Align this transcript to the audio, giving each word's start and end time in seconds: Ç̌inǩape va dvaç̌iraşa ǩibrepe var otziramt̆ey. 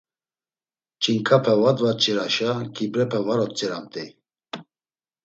Ç̌inǩape 1.01 1.53
va 1.61 1.71
dvaç̌iraşa 1.77 2.49
ǩibrepe 2.75 3.19
var 3.25 3.39
otziramt̆ey. 3.45 4.09